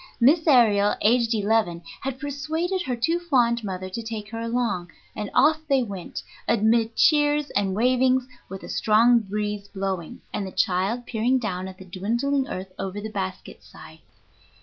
[0.19, 5.29] Miss Aërial, aged eleven, had persuaded her too fond mother to take her along, and
[5.35, 11.05] off they went, amid cheers and wavings, with a strong breeze blowing, and the child
[11.05, 13.99] peering down at the dwindling earth over the basket side.